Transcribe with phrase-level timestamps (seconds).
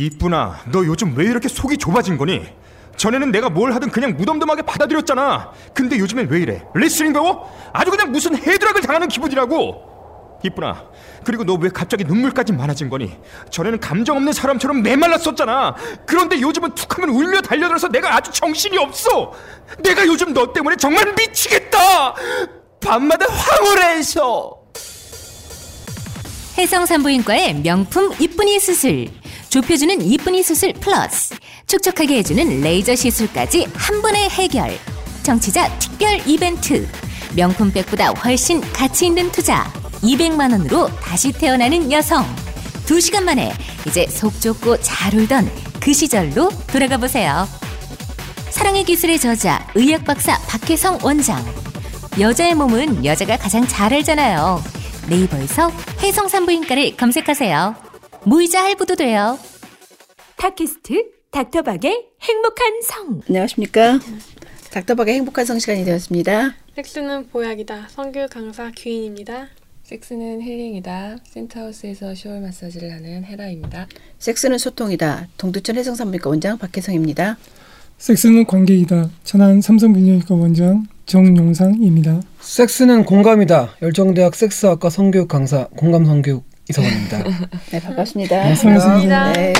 [0.00, 2.46] 이쁘나, 너 요즘 왜 이렇게 속이 좁아진 거니?
[2.96, 5.52] 전에는 내가 뭘 하든 그냥 무덤덤하게 받아들였잖아.
[5.74, 6.64] 근데 요즘엔 왜 이래?
[6.74, 7.50] 레슬링 배워?
[7.74, 9.90] 아주 그냥 무슨 헤드락을 당하는 기분이라고.
[10.42, 10.84] 이쁘나,
[11.22, 13.14] 그리고 너 왜 갑자기 눈물까지 많아진 거니?
[13.50, 15.74] 전에는 감정 없는 사람처럼 메말랐었잖아.
[16.06, 19.32] 그런데 요즘은 툭하면 울며 달려들어서 내가 아주 정신이 없어.
[19.82, 22.14] 내가 요즘 너 때문에 정말 미치겠다.
[22.80, 24.56] 밤마다 황홀해서.
[26.56, 29.19] 해성산부인과의 명품 이쁜이 수술.
[29.50, 31.34] 좁혀주는 이쁜이 수술 플러스.
[31.66, 34.78] 촉촉하게 해주는 레이저 시술까지 한 번에 해결.
[35.24, 36.88] 정치자 특별 이벤트.
[37.34, 39.70] 명품백보다 훨씬 가치 있는 투자.
[40.02, 42.24] 200만 원으로 다시 태어나는 여성.
[42.86, 43.52] 2시간 만에
[43.88, 47.48] 이제 속 좁고 잘 울던 그 시절로 돌아가 보세요.
[48.50, 51.44] 사랑의 기술의 저자 의학 박사 박혜성 원장.
[52.20, 54.62] 여자의 몸은 여자가 가장 잘 알잖아요.
[55.08, 55.72] 네이버에서
[56.02, 57.89] 해성산부인과를 검색하세요.
[58.24, 59.38] 무이자 할부도 돼요.
[60.36, 63.20] 팟캐스트 닥터박의 행복한 성.
[63.28, 63.98] 안녕하십니까.
[64.72, 66.54] 닥터박의 행복한 성 시간이 되었습니다.
[66.76, 67.88] 섹스는 보약이다.
[67.88, 69.48] 성교 강사 귀인입니다.
[69.84, 71.16] 섹스는 힐링이다.
[71.24, 73.88] 센터하우스에서 쇼월 마사지를 하는 헤라입니다.
[74.18, 75.28] 섹스는 소통이다.
[75.36, 77.38] 동두천 해성산부인과 원장 박혜성입니다.
[77.98, 79.10] 섹스는 관계이다.
[79.24, 82.22] 천안 삼성민영과 원장 정용상입니다.
[82.40, 83.76] 섹스는 공감이다.
[83.82, 87.24] 열정대학 섹스학과 성교육 강사 공감 성교육 이성원입니다.
[87.72, 88.44] 네, 반갑습니다.
[88.44, 89.32] 네, 반갑습니다.
[89.32, 89.52] 네.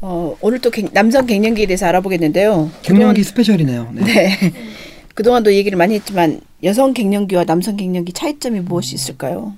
[0.00, 2.70] 어, 오늘 또 갱- 남성 갱년기에 대해서 알아보겠는데요.
[2.82, 3.90] 갱년기 스페셜이네요.
[3.94, 4.02] 네.
[4.04, 4.52] 네.
[5.14, 9.54] 그동안도 얘기를 많이 했지만 여성 갱년기와 남성 갱년기 차이점이 무엇이 있을까요?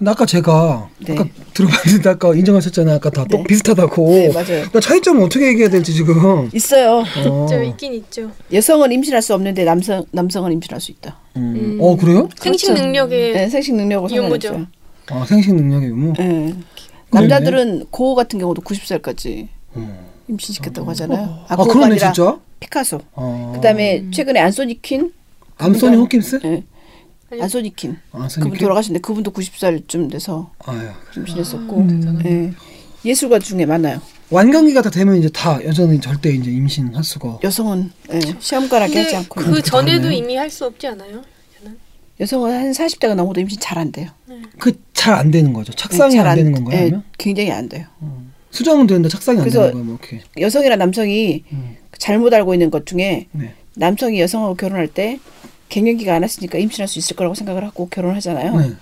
[0.00, 1.12] 근데 아까 제가 네.
[1.12, 2.96] 아까 들어봤는데 아까 인정하셨잖아요.
[2.96, 3.36] 아까 다 네.
[3.36, 4.08] 똑 비슷하다고.
[4.10, 4.64] 네, 맞아요.
[4.72, 6.48] 나 차이점은 어떻게 얘기해야 될지 지금.
[6.54, 7.04] 있어요.
[7.28, 7.44] 어.
[7.44, 8.30] 있죠, 있긴 있죠.
[8.50, 11.18] 여성은 임신할 수 없는데 남성 남성은 임신할 수 있다.
[11.36, 11.76] 음.
[11.82, 12.30] 어 그래요?
[12.40, 14.64] 생식 능력의 네, 생식 능력하고 유무죠.
[15.10, 16.14] 아 생식 능력의 유무.
[16.16, 16.54] 네.
[17.12, 19.98] 남자들은 고호 같은 경우도 90살까지 음.
[20.28, 21.44] 임신시켰다고 하잖아요.
[21.46, 22.38] 아 고호가 그러네 진짜.
[22.58, 23.00] 피카소.
[23.12, 23.52] 어.
[23.56, 25.12] 그다음에 최근에 안소니 퀸,
[25.58, 26.40] 암소니 호킨스?
[26.42, 26.64] 네.
[27.38, 27.96] 안소니 퀸.
[28.12, 28.64] 안소니 그분 퀸?
[28.66, 30.88] 돌아가셨는데 그분도 90살쯤 돼서 아유.
[31.16, 31.76] 임신했었고.
[31.78, 32.20] 음.
[32.24, 33.08] 예.
[33.08, 34.00] 예술가 중에 많아요.
[34.30, 37.38] 완경기가 다 되면 이제 다 여자는 절대 이제 임신 할 수가.
[37.42, 40.10] 여성은 예, 시험관하게 하지 않고 그 전에도.
[40.10, 41.22] 이미 할 수 없지 않아요?
[42.20, 44.10] 여성은 한 40대가 넘어도 임신 잘 안 돼요.
[44.58, 45.72] 그잘 안 되는 거죠.
[45.72, 46.78] 착상이 잘안 되는 건가요?
[46.78, 46.92] 예?
[47.16, 47.86] 굉장히 안 돼요.
[48.50, 49.84] 수정은 되는데 착상이 안 되는 거예요.
[49.84, 50.20] 뭐 이렇게.
[50.38, 51.76] 여성이나 남성이 음.
[51.96, 53.54] 잘못 알고 있는 것 중에 네.
[53.74, 55.18] 남성이 여성하고 결혼할 때
[55.70, 58.56] 갱년기가 안 왔으니까 임신할 수 있을 거라고 생각을 하고 결혼하잖아요.
[58.58, 58.72] 네.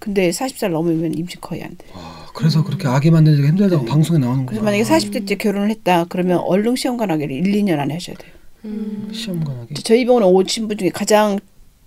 [0.00, 1.86] 근데 40살 넘으면 임신 거의 안 돼.
[1.88, 4.46] 요 아, 그래서 그렇게 아기 만들기가 힘들다고 방송에 나오는 네.
[4.46, 4.82] 그래서 거예요.
[4.82, 8.32] 만약에 40대째 결혼을 했다 그러면 얼른 시험 관하기를 1, 2년 안에 하셔야 돼요.
[9.12, 9.74] 시험 관하기.
[9.82, 11.38] 저희 병원에 오신 분 중에 가장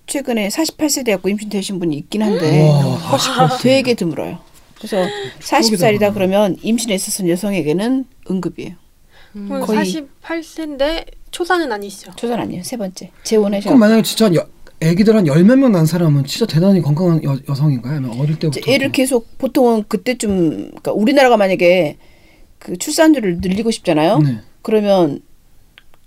[0.08, 4.40] 최근에 48세 돼갖고 임신 되신 분이 있긴 한데 와, 되게 드물어요.
[4.78, 4.98] 그래서
[5.40, 8.74] 40살이다 그러면 임신에 있어서는 여성에게는 응급이에요.
[9.34, 12.12] 그럼 거의- 48세인데 초산은 아니시죠?
[12.16, 12.64] 초선 아니에요.
[12.64, 13.70] 세 번째 재혼하셔.
[13.70, 14.46] 그럼 만약에 진짜 여,
[14.82, 17.98] 애기들 한 열 몇 명 난 사람은 진짜 대단히 건강한 여, 여성인가요?
[17.98, 18.60] 아니면 어릴 때부터?
[18.70, 21.98] 애를 계속 보통은 그때쯤 그러니까 우리나라가 만약에
[22.60, 24.20] 그 출산율을 늘리고 싶잖아요.
[24.20, 24.40] 네.
[24.62, 25.22] 그러면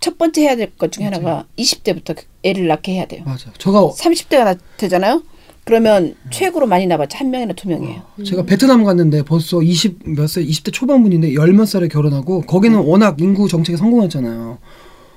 [0.00, 3.22] 첫 번째 해야 될 것 중에 하나가 20대부터 애를 낳게 해야 돼요.
[3.24, 3.50] 맞아.
[3.58, 5.22] 제가 30대가 되잖아요.
[5.64, 8.02] 그러면 최고로 많이 낳았자 한 명이나 두 명이에요.
[8.26, 12.86] 제가 베트남 갔는데 벌써 20몇 살, 20대 초반분인데 열 몇 살에 결혼하고 거기는 네.
[12.86, 14.58] 워낙 인구 정책이 성공했잖아요.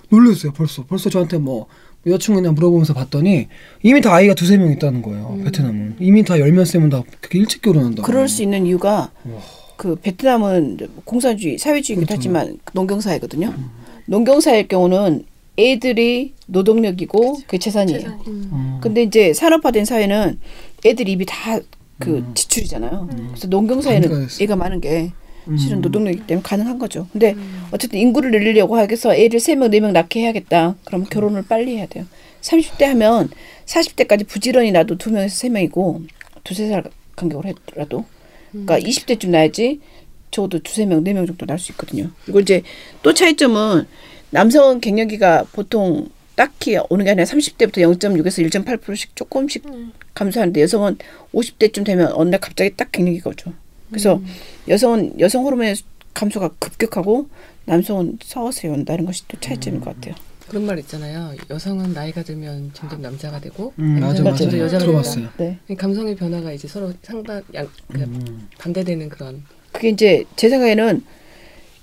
[0.10, 0.54] 놀랐어요.
[0.54, 0.86] 벌써.
[0.86, 1.68] 벌써 저한테 뭐
[2.06, 3.48] 여자친구냐 물어보면서 봤더니
[3.84, 5.40] 이미 다 아이가 두세 명 있다는 거예요.
[5.44, 5.96] 베트남은.
[6.00, 8.02] 이미 다 열 몇 세면 다 그렇게 일찍 결혼한다.
[8.02, 8.04] 음.
[8.04, 9.12] 그럴 수 있는 이유가
[9.76, 12.20] 그 베트남은 공산주의, 사회주의이기도 그렇죠.
[12.20, 13.54] 하지만 농경사회거든요.
[14.06, 15.26] 농경사회일 경우는
[15.60, 18.00] 애들이 노동력이고 그게 재산이에요.
[18.00, 18.22] 재산이.
[18.28, 18.78] 음.
[18.82, 20.40] 근데 이제 산업화된 사회는
[20.86, 21.60] 애들 입이 다
[22.00, 23.10] 그 지출이잖아요.
[23.30, 24.44] 그래서 농경사회는 됐어.
[24.44, 25.12] 애가 많은 게
[25.58, 25.82] 실은 음.
[25.82, 27.08] 노동력이기 때문에 가능한 거죠.
[27.12, 27.36] 근데
[27.72, 30.76] 어쨌든 인구를 늘리려고 하겠어 애를 세 명 네 명 낳게 해야겠다.
[30.86, 32.06] 그럼 결혼을 빨리 해야 돼요.
[32.42, 33.30] 30대 하면
[33.66, 36.02] 40대까지 부지런히 나도 두 명에서 세 명이고
[36.44, 36.84] 두세 살
[37.16, 38.06] 간격으로 했더라도
[38.52, 39.80] 그러니까 20대쯤 나야지
[40.32, 42.10] 적어도 두세 명, 네 명 정도 날 수 있거든요.
[42.26, 42.62] 그리고 이제
[43.02, 43.86] 또 차이점은
[44.32, 49.64] 남성은 갱년기가 보통 딱히 오는 게 아니라 30대부터 0.6에서 1.8%씩 조금씩
[50.14, 50.98] 감소하는데 여성은
[51.34, 53.54] 50대쯤 되면 어느 날 갑자기 딱 갱년기가 오죠.
[53.90, 54.22] 그래서
[54.68, 55.76] 여성은 여성 호르몬의
[56.14, 57.30] 감소가 급격하고
[57.66, 60.16] 남성은 서서히 온다는 것이 또 차이점인 것 같아요.
[60.48, 61.34] 그런 말 있잖아요.
[61.50, 64.44] 여성은 나이가 들면 점점 남자가 되고 음, 맞아, 남자는 맞아.
[64.44, 65.28] 점점 여자가 들어봤어요.
[65.38, 65.60] 된다.
[65.68, 65.76] 네.
[65.76, 68.48] 감성의 변화가 이제 서로 상반 양그 음.
[68.58, 69.44] 반대되는 그런
[69.74, 71.04] 그게 이제 제 생각에는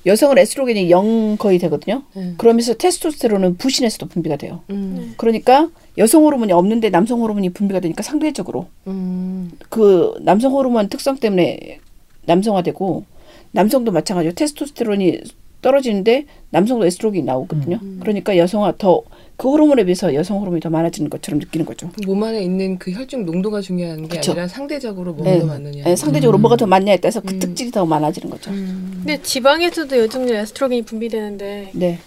[0.06, 2.02] 여성은 에스트로겐이 0 거의 되거든요.
[2.14, 2.34] 네.
[2.36, 4.62] 그러면서 테스토스테론은 부신에서도 분비가 돼요.
[4.70, 11.16] 음, 그러니까 여성 호르몬이 없는데 남성 호르몬이 분비가 되니까 상대적으로 음, 그 남성 호르몬 특성
[11.16, 11.80] 때문에
[12.26, 13.04] 남성화되고
[13.52, 15.20] 남성도 마찬가지로 테스토스테론이
[15.62, 17.78] 떨어지는데 남성도 에스트로겐이 나오거든요.
[18.00, 19.02] 그러니까 여성화 더
[19.36, 21.90] 그 호르몬에 비해서 여성 호르몬이 더 많아지는 것처럼 느끼는 거죠.
[22.06, 24.32] 몸 안에 있는 그 혈중 농도가 중요한 게 그쵸.
[24.32, 25.40] 아니라 상대적으로 뭐가 네.
[25.40, 25.84] 더 많느냐.
[25.86, 27.38] 예, 상대적으로 뭐가 더 많냐에 따라서 그 음.
[27.40, 28.50] 특질이 더 많아지는 거죠.
[28.52, 31.98] 근데 지방에서도 요즘 에스트로겐이 분비되는데 네.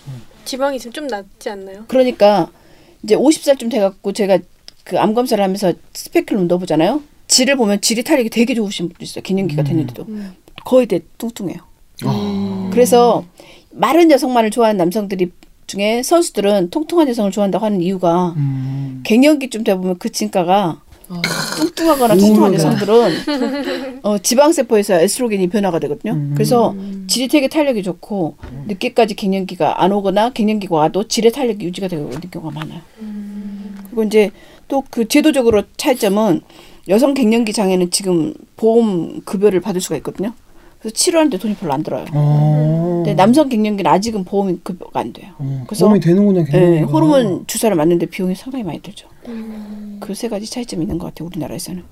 [0.46, 1.84] 지방이 좀 낫지 않나요?
[1.88, 2.50] 그러니까
[3.04, 4.40] 이제 50살쯤 돼갖고 제가
[4.86, 7.02] 그 암 검사를 하면서 스페큘럼 넣어보잖아요.
[7.28, 9.22] 질을 보면 질이 탄력이 되게 좋으신 분도 있어요.
[9.22, 10.34] 기능기가 됐는데도 음.
[10.66, 11.58] 거의 대 뚱뚱해요.
[12.06, 12.70] 아.
[12.72, 13.26] 그래서
[13.72, 15.32] 마른 여성만을 좋아하는 남성들이
[15.68, 19.02] 중에 선수들은 통통한 여성을 좋아한다고 하는 이유가 음.
[19.06, 21.22] 갱년기쯤 돼 보면 그 진가가 아,
[21.58, 22.54] 뚱뚱하거나 통통한.
[22.54, 26.14] 여성들은 어, 지방세포에서 에스트로겐이 변화가 되거든요.
[26.14, 26.32] 음.
[26.34, 26.76] 그래서
[27.08, 28.36] 질이 되게 탄력이 좋고
[28.68, 32.82] 늦게까지 갱년기가 안 오거나 갱년기가 와도 질의 탄력이 유지가 되고 있는 경우가 많아요.
[33.90, 34.32] 그리고 이제
[34.68, 36.42] 또 그 제도적으로 차이점은
[36.90, 40.34] 여성 갱년기 장애는 지금 보험 급여를 받을 수가 있거든요.
[40.80, 42.06] 그래서 치료하는데 돈이 별로 안 들어요.
[42.14, 43.02] 어.
[43.04, 45.32] 근데 남성 갱년기는 아직은 보험이 급여가 안 돼요.
[45.40, 46.46] 어, 그래서- 도움이 되는군요.
[46.54, 46.82] 예.
[46.82, 49.08] 호르몬 주사를 맞는데 비용이 상당히 많이 들죠.
[50.00, 51.28] 그세 가지 차이점이 있는 것 같아요.
[51.28, 51.84] 우리나라에서는.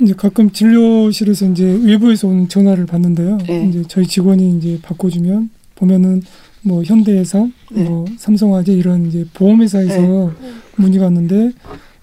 [0.00, 3.38] 이제 가끔 진료실에서 이제 외부에서 오는 전화를 받는데요.
[3.46, 3.66] 네.
[3.68, 6.22] 이제 저희 직원이 이제 바꿔주면 보면은
[6.62, 7.84] 뭐 현대해상, 네.
[7.84, 10.32] 뭐 삼성화재 이런 이제 보험회사에서
[10.76, 11.50] 문의가 왔는데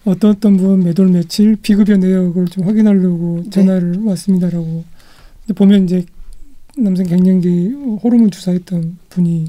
[0.04, 3.50] 어떤 어떤 분 매달 며칠 비급여 내역을 좀 확인하려고 네.
[3.50, 4.84] 전화를 왔습니다라고.
[5.42, 6.06] 근데 보면 이제
[6.78, 9.48] 남성 갱년기 호르몬 주사했던 분이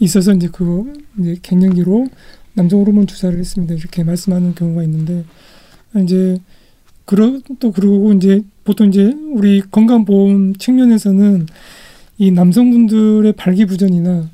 [0.00, 0.86] 있어서 이제 그거
[1.18, 2.08] 이제 갱년기로
[2.54, 5.24] 남성 호르몬 주사를 했습니다 이렇게 말씀하는 경우가 있는데
[6.02, 6.38] 이제
[7.04, 11.46] 그러 또 그러고 이제 보통 이제 우리 건강보험 측면에서는
[12.18, 14.28] 이 남성분들의 발기부전이나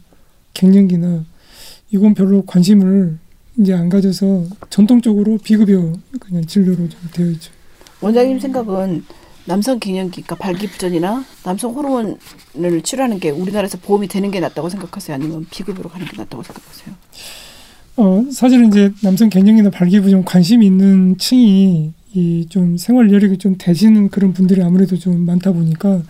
[0.54, 1.24] 갱년기나
[1.90, 3.18] 이건 별로 관심을
[3.58, 7.52] 이제 안 가져서 전통적으로 비급여 그냥 진료로 좀 되어 있죠.
[8.00, 9.04] 원장님 생각은
[9.46, 15.14] 남성 갱년기가 발기부전이나 남성 호르몬을 치료하는 게 우리나라에서 보험이 되는 게 낫다고 생각하세요?
[15.14, 16.94] 아니면 비급여로 가는 게 낫다고 생각하세요?
[17.96, 24.08] 어 사실은 이제 남성 갱년기나 발기부전 관심이 있는 층이 이 좀 생활 여력이 좀 되시는
[24.08, 26.02] 그런 분들이 아무래도 좀 많다 보니까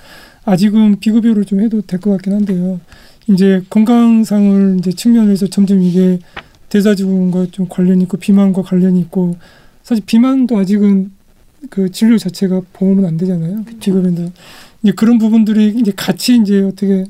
[0.45, 2.79] 아직은 비급여로 좀 해도 될 것 같긴 한데요.
[3.27, 6.19] 이제 건강상을 이제 측면에서 점점 이게
[6.69, 9.37] 대사증후군과 좀 관련이 있고 비만과 관련이 있고
[9.83, 11.13] 사실 비만도 아직은
[11.71, 13.65] 그 진료 자체가 보험은 안 되잖아요.
[13.81, 14.33] 비급여인데
[14.83, 17.05] 이제 그런 부분들이 이제 같이 이제 어떻게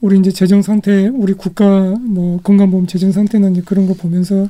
[0.00, 4.48] 우리 이제 재정 상태, 우리 국가 뭐 건강보험 재정 상태나 이제 그런 거 보면서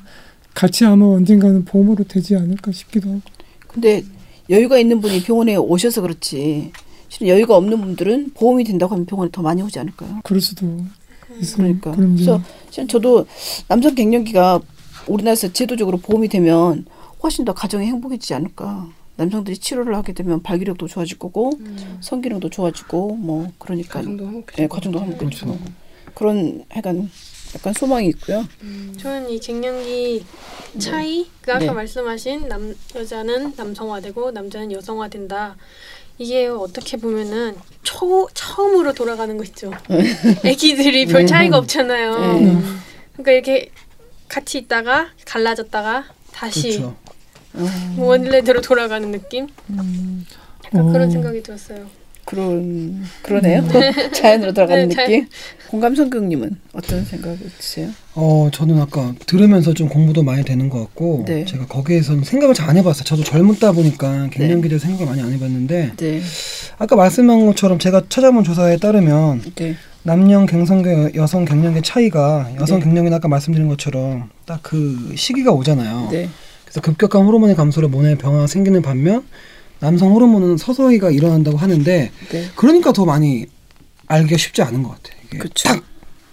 [0.55, 3.21] 같이 아마 언젠가는 보험으로 되지 않을까 싶기도 하고.
[3.69, 4.03] 근데
[4.51, 6.73] 여유가 있는 분이 병원에 오셔서 그렇지.
[7.09, 10.21] 실은 여유가 없는 분들은 보험이 된다고 하면 병원에 더 많이 오지 않을까요?
[10.25, 10.67] 그럴 수도.
[11.57, 11.93] 그러니까.
[11.93, 12.41] 그럼 그래서
[12.71, 13.27] 실은 저도
[13.69, 14.61] 남성 갱년기가
[15.07, 16.87] 우리나라에서 제도적으로 보험이 되면
[17.23, 18.89] 훨씬 더 가정이 행복해지지 않을까.
[19.17, 21.53] 남성들이 치료를 하게 되면 발기력도 좋아질 거고
[22.01, 24.57] 성기능도 좋아지고 뭐 그러니까 가정도 화목해지고.
[24.57, 25.59] 네, 가정도 화목해지고 그렇죠.
[26.15, 27.11] 그런 약간
[27.55, 28.45] 약간 소망이 있고요.
[28.99, 30.25] 저는 이 갱년기
[30.79, 31.71] 차이, 그 아까 네.
[31.71, 35.57] 말씀하신 남 여자는 남성화되고 남자는 여성화된다.
[36.19, 39.73] 이게 어떻게 보면은 초 처음으로 돌아가는 거 있죠.
[40.45, 42.19] 아기들이 별 차이가 없잖아요.
[42.39, 42.59] 네.
[43.13, 43.71] 그러니까 이렇게
[44.29, 46.97] 같이 있다가 갈라졌다가 다시 그렇죠.
[47.99, 49.49] 원래대로 돌아가는 느낌?
[50.65, 50.93] 약간 어.
[50.93, 51.87] 그런 생각이 들었어요.
[52.27, 53.63] 그런 그러네요.
[54.13, 55.07] 자연으로 돌아가는 네, 느낌.
[55.07, 55.29] 자연.
[55.71, 57.89] 공감 성경님은 어떤 생각 있으세요?
[58.15, 61.45] 어, 저는 아까 들으면서 좀 공부도 많이 되는 것 같고 네.
[61.45, 63.05] 제가 거기에서는 생각을 잘 안 해봤어요.
[63.05, 66.21] 저도 젊다 보니까 갱년기에 대해서 생각을 많이 안 해봤는데 네,
[66.79, 72.87] 아까 말씀한 것처럼 제가 찾아본 조사에 따르면 네, 남녀 갱성계 여성 갱년기 차이가 여성 네.
[72.87, 76.09] 갱년기는 아까 말씀드린 것처럼 딱 그 시기가 오잖아요.
[76.11, 76.29] 네,
[76.65, 79.23] 그래서 급격한 호르몬의 감소로 몸에 변화가 생기는 반면
[79.81, 82.51] 남성 호르몬은 서서히가 일어난다고 하는데 네.
[82.55, 83.47] 그러니까 더 많이
[84.07, 85.21] 알기가 쉽지 않은 것 같아요.
[85.27, 85.69] 이게 그렇죠.
[85.69, 85.83] 딱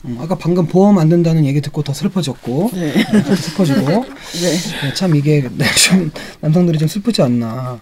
[0.06, 4.58] 음, 아까 방금 보험 안 된다는 얘기 듣고 더 슬퍼졌고 네, 더 슬퍼지고 네.
[4.82, 5.50] 네, 참 이게
[5.88, 7.80] 좀 남성들이 좀 슬프지 않나.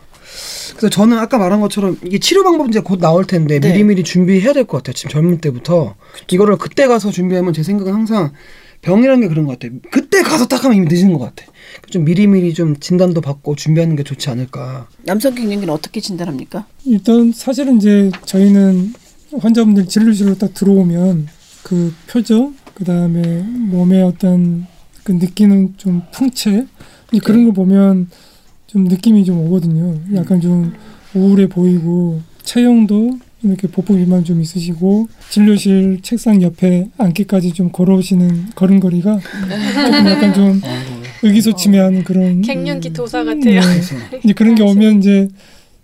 [0.78, 3.72] 그래서 저는 아까 말한 것처럼 이게 치료 방법 이제 곧 나올 텐데 네.
[3.72, 4.94] 미리미리 준비해야 될 것 같아요.
[4.94, 5.96] 지금 젊을 때부터
[6.30, 8.32] 이거를 그때 가서 준비하면 제 생각은 항상
[8.82, 9.80] 병이라는 게 그런 것 같아요.
[9.92, 11.46] 그때 가서 딱 하면 이미 늦은 것 같아.
[11.90, 14.88] 좀 미리미리 좀 진단도 받고 준비하는 게 좋지 않을까.
[15.04, 16.66] 남성 갱년기는 어떻게 진단합니까?
[16.86, 18.94] 일단 사실은 이제 저희는
[19.40, 21.28] 환자분들 진료실로 딱 들어오면
[21.64, 24.66] 그 표정, 그 다음에 몸의 어떤
[25.04, 26.66] 그 느끼는 좀 풍채
[27.12, 28.10] 이제 그런 걸 보면
[28.68, 30.00] 좀 느낌이 좀 오거든요.
[30.16, 30.74] 약간 좀
[31.14, 39.20] 우울해 보이고 체형도 이렇게 보폭 비만 좀 있으시고 진료실 책상 옆에 앉기까지 좀 걸어오시는 걸음걸이가
[39.20, 40.62] 조금 약간 좀
[41.24, 43.34] 의기소침해하는 그런 갱년기 도사 네.
[43.34, 43.62] 같아요.
[43.62, 45.28] 그래서 이제 그런 게 오면 이제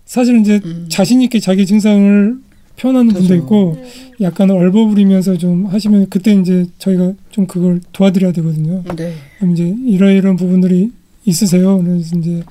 [0.04, 0.86] 사실 이제 음.
[0.88, 2.36] 자신 있게 자기 증상을
[2.78, 3.34] 표현하는 분도 그죠.
[3.34, 3.76] 있고
[4.20, 8.84] 약간 얼버무리면서 좀 하시면 그때 이제 저희가 좀 그걸 도와드려야 되거든요.
[8.96, 9.14] 네.
[9.38, 10.92] 그럼 이제 이러이러한 부분들이
[11.24, 11.82] 있으세요.
[11.82, 12.42] 그래서 이제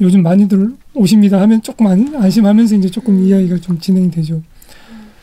[0.00, 4.42] 요즘 많이들 오십니다 하면 조금 안, 안심하면서 이제 조금 이야기가 좀 진행이 되죠.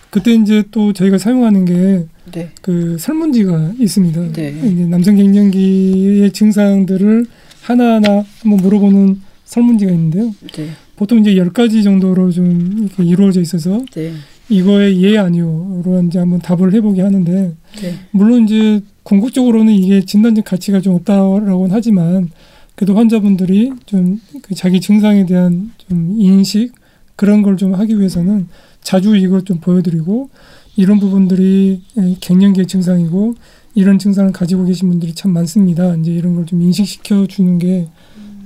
[0.09, 2.49] 그때 이제 또 저희가 사용하는 게 네.
[2.61, 4.31] 그 설문지가 있습니다.
[4.33, 4.49] 네.
[4.49, 7.25] 이제 남성 갱년기의 증상들을
[7.61, 10.33] 하나하나 한번 물어보는 설문지가 있는데요.
[10.53, 10.69] 네.
[10.95, 14.13] 보통 이제 열 가지 정도로 좀 이렇게 이루어져 있어서 네.
[14.49, 17.93] 이거에 예 아니요로 이제 한번 답을 해보게 하는데 네.
[18.11, 22.29] 물론 이제 궁극적으로는 이게 진단적 가치가 좀 없다라고는 하지만
[22.75, 26.71] 그래도 환자분들이 좀그 자기 증상에 대한 좀 인식
[27.15, 28.47] 그런 걸 좀 하기 위해서는
[28.81, 30.29] 자주 이걸 좀 보여드리고
[30.75, 33.35] 이런 부분들이 에, 갱년기의 증상이고
[33.75, 35.95] 이런 증상을 가지고 계신 분들이 참 많습니다.
[35.95, 37.87] 이제 이런 걸 좀 인식시켜 주는 게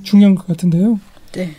[0.04, 1.00] 중요한 것 같은데요.
[1.34, 1.52] 네.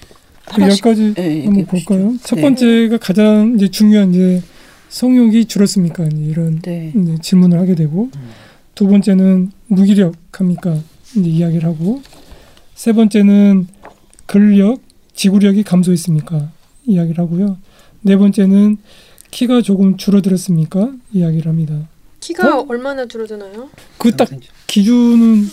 [0.47, 1.89] 그열 하나씩 가지 네, 한번 보시죠.
[1.89, 2.17] 볼까요?
[2.23, 2.43] 첫 네.
[2.43, 4.43] 번째가 가장 이제 중요한 이제
[4.89, 6.05] 성욕이 줄었습니까?
[6.07, 6.93] 이제 이런 네.
[6.95, 8.11] 이제 질문을 하게 되고
[8.75, 10.75] 두 번째는 무기력합니까?
[11.17, 12.03] 이제 이야기를 하고
[12.75, 13.69] 세 번째는
[14.27, 14.81] 근력,
[15.15, 16.51] 지구력이 감소했습니까?
[16.87, 17.57] 이야기를 하고요.
[18.03, 18.79] 네 번째는
[19.31, 20.93] 키가 조금 줄어들었습니까?
[21.13, 21.89] 이야기를 합니다.
[22.21, 23.71] 키가 얼마나 줄어드나요?
[23.99, 24.29] 그 딱
[24.67, 25.45] 기준은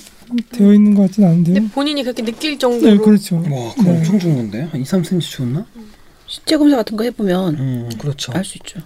[0.52, 1.56] 되어 있는 것 같지는 않은데요.
[1.56, 3.38] 근데 본인이 그렇게 느낄 정도로 네, 그렇죠.
[3.38, 3.98] 와, 그럼 네.
[3.98, 4.62] 엄청 좋은 건데?
[4.72, 5.66] 한 2, 3cm 줄었나?
[6.28, 8.32] 신체 검사 같은 거 해보면 음, 그렇죠.
[8.34, 8.80] 알 수 있죠.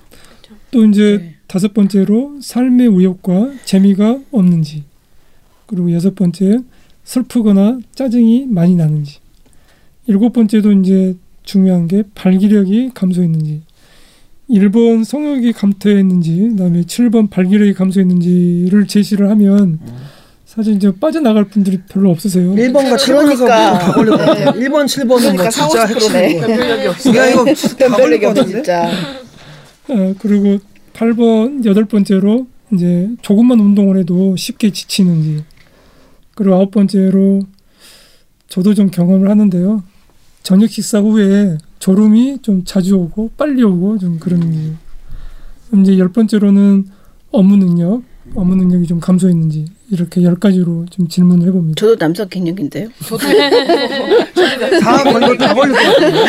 [0.71, 1.35] 또 이제 네.
[1.47, 4.83] 다섯 번째로 삶의 의욕과 재미가 없는지
[5.67, 6.59] 그리고 여섯 번째
[7.03, 9.19] 슬프거나 짜증이 많이 나는지
[10.07, 13.61] 일곱 번째도 이제 중요한 게 발기력이 감소했는지
[14.49, 19.79] 1번 성욕이 감퇴했는지 그다음에 7번 발기력이 감소했는지를 제시를 하면
[20.45, 22.53] 사실 이제 빠져나갈 분들이 별로 없으세요.
[22.53, 23.79] 1번과 7번에서 그러니까.
[23.79, 24.51] 다 걸릴 것 같아요.
[24.51, 26.87] 1번, 7번은 뭐 그러니까 진짜 40% 네.
[26.87, 27.17] 핵심이고.
[27.17, 28.61] 야, 이거 다 걸릴 변별력이 것 없어 같은데?
[28.61, 28.91] 진짜.
[29.89, 30.59] 어, 그리고
[30.93, 35.43] 8번, 여덟 번째로 이제 조금만 운동을 해도 쉽게 지치는지.
[36.35, 37.41] 그리고 아홉 번째로
[38.47, 39.81] 저도 좀 경험을 하는데요.
[40.43, 44.77] 저녁 식사 후에 졸음이 좀 자주 오고 빨리 오고 좀 그런
[45.81, 46.85] 이제 열 번째로는
[47.31, 48.03] 업무 능력,
[48.35, 51.79] 업무 능력이 좀 감소했는지 이렇게 열 가지로 좀 질문을 해봅니다.
[51.79, 52.89] 저도 남성 갱년기인데요.
[54.81, 56.19] 다 걸릴 다 걸릴 것 같은데.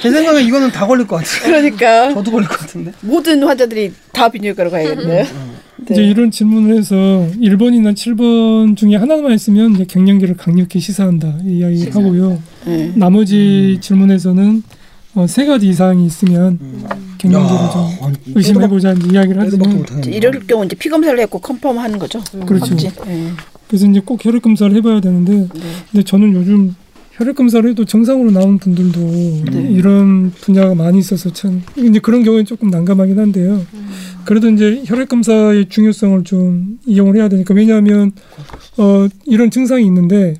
[0.00, 1.42] 제 생각에 이거는 다 걸릴 것 같아요.
[1.44, 2.92] 그러니까 저도 걸릴 것 같은데.
[3.00, 5.49] 모든 환자들이 다 비뇨기과로 가야겠네요.
[5.90, 6.94] 이제 이런 질문을 해서
[7.40, 12.42] 1번이나 7번 중에 하나만 있으면 이제 갱년기를 강력히 시사한다 이 이야기를 하고요.
[12.66, 12.92] 네.
[12.94, 14.62] 나머지 질문에서는
[15.14, 16.58] 어, 세 가지 이상이 있으면
[17.18, 19.84] 갱년기를 좀 의심해보자 이제 이야기를 하지만.
[20.06, 22.20] 이럴 경우 이제 피 검사를 했고 컨펌하는 거죠.
[22.46, 22.66] 그렇죠.
[22.66, 22.90] 확진.
[23.06, 23.28] 네.
[23.68, 25.48] 그래서 이제 꼭 혈액 검사를 해봐야 되는데
[25.90, 26.74] 근데 저는 요즘
[27.20, 28.98] 혈액 검사를 해도 정상으로 나온 분들도
[29.52, 29.72] 네.
[29.72, 33.62] 이런 분야가 많이 있어서 참 이제 그런 경우에 조금 난감하긴 한데요.
[34.24, 38.12] 그래도 이제 혈액 검사의 중요성을 좀 이용을 해야 되니까 왜냐하면
[38.78, 40.38] 어 이런 증상이 있는데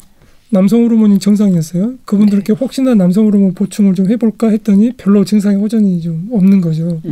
[0.49, 1.97] 남성 호르몬이 정상이었어요.
[2.07, 7.03] 그분들께 혹시나 남성 호르몬 보충을 좀 해볼까 했더니 별로 증상이 호전이 좀 없는 거죠.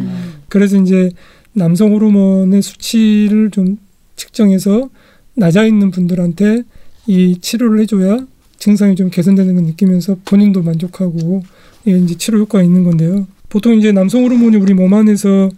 [0.49, 1.11] 그래서 이제
[1.53, 3.77] 남성 호르몬의 수치를 좀
[4.17, 4.89] 측정해서
[5.35, 6.63] 낮아 있는 분들한테
[7.07, 8.27] 이 치료를 해줘야
[8.59, 11.43] 증상이 좀 개선되는 걸 느끼면서 본인도 만족하고
[11.85, 13.27] 이게 이제 치료 효과가 있는 건데요.
[13.49, 15.49] 보통 이제 남성 호르몬이 우리 몸 안에서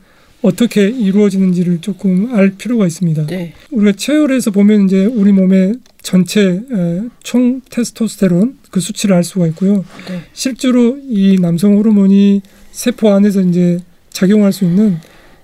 [0.42, 3.26] 어떻게 이루어지는지를 조금 알 필요가 있습니다.
[3.26, 3.52] 네.
[3.71, 9.85] 우리가 체열에서 보면 이제 우리 몸의 전체 에, 총 테스토스테론 그 수치를 알 수가 있고요.
[10.09, 10.23] 네.
[10.33, 12.40] 실제로 이 남성 호르몬이
[12.71, 13.78] 세포 안에서 이제
[14.11, 14.97] 작용할 수 있는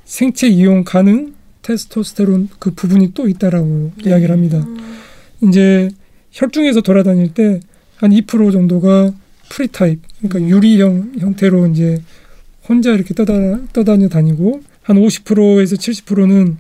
[0.05, 4.67] 생체 이용 가능 테스토스테론 그 부분이 또 있다라고 이야기를 합니다.
[5.43, 5.91] 이제
[6.37, 7.61] 혈중에서 돌아다닐 때
[7.97, 9.13] 한 2% 정도가
[9.49, 12.03] free type, 그러니까 유리형 형태로 이제
[12.69, 13.33] 혼자 이렇게 떠다,
[13.73, 16.59] 떠다녀 다니고 한 50%에서 70%는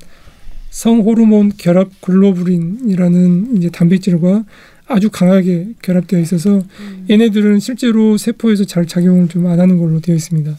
[0.70, 4.44] 성호르몬 결합 글로불린이라는 이제 단백질과
[4.88, 6.62] 아주 강하게 결합되어 있어서
[7.10, 10.56] 얘네들은 실제로 세포에서 잘 작용을 좀 안 하는 걸로 되어 있습니다.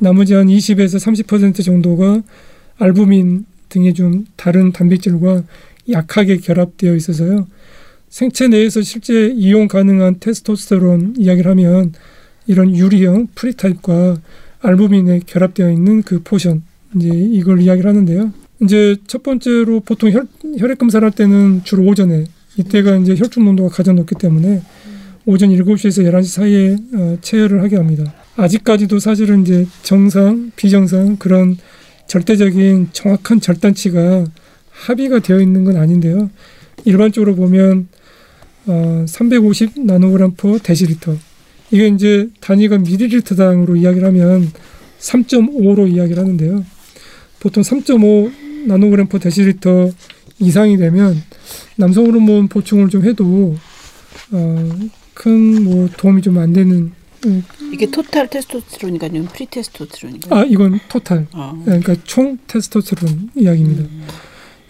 [0.00, 2.22] 나머지 한 20에서 30% 정도가
[2.78, 5.44] 알부민 등의 좀 다른 단백질과
[5.90, 7.46] 약하게 결합되어 있어서요.
[8.14, 11.92] 생체 내에서 실제 이용 가능한 테스토스테론 이야기를 하면
[12.46, 14.18] 이런 유리형 free type과
[14.60, 16.62] 알부민에 결합되어 있는 그 포션
[16.94, 18.32] 이제 이걸 이야기를 하는데요.
[18.62, 23.68] 이제 첫 번째로 보통 혈, 혈액 검사를 할 때는 주로 오전에 이때가 이제 혈중 농도가
[23.68, 24.62] 가장 높기 때문에
[25.26, 28.14] 오전 7시에서 11시 사이에 어, 채혈을 하게 합니다.
[28.36, 31.56] 아직까지도 사실은 이제 정상, 비정상 그런
[32.06, 34.24] 절대적인 정확한 절단치가
[34.70, 36.30] 합의가 되어 있는 건 아닌데요.
[36.84, 37.88] 일반적으로 보면
[38.66, 41.16] 어, 350 나노그램 per 데시리터
[41.70, 44.50] 이게 이제 단위가 밀리리터당으로 이야기를 하면
[45.00, 46.64] 3.5로 이야기를 하는데요.
[47.40, 49.90] 보통 3.5 나노그램 per 데시리터
[50.38, 51.22] 이상이 되면
[51.76, 53.56] 남성 호르몬 보충을 좀 해도
[54.32, 54.70] 어,
[55.14, 56.92] 큰 뭐 도움이 좀 안 되는
[57.26, 57.42] 음,
[57.72, 60.36] 이게 total 테스토스테론인가 아니면 free 테스토스테론인가?
[60.36, 61.58] 아 이건 total 아.
[61.64, 63.84] 그러니까 총 테스토스테론 이야기입니다.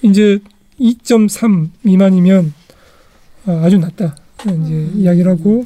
[0.03, 0.39] 이제
[0.81, 2.53] 2.3 미만이면
[3.47, 5.65] 아, 아주 낮다 이제 이야기를 하고